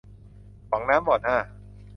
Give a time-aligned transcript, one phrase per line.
[0.67, 1.37] หวังน้ำบ่อหน้า